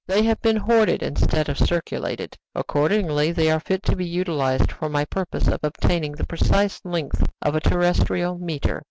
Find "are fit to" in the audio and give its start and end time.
3.51-3.95